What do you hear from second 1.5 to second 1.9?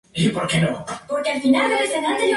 del